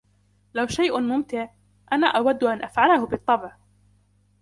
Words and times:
لو 0.53 0.67
شئ 0.67 0.97
مُمتع, 0.99 1.47
أنا 1.93 2.07
أود 2.07 2.43
أن 2.43 2.63
أفعلهُ, 2.63 3.05
بالطبع. 3.05 3.55